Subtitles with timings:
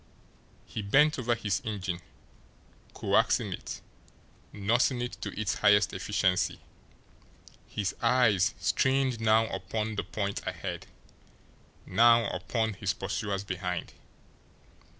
[0.65, 2.01] He bent over his engine,
[2.95, 3.81] coaxing it,
[4.51, 6.59] nursing it to its highest efficiency;
[7.67, 10.87] his eyes strained now upon the point ahead,
[11.85, 13.93] now upon his pursuers behind.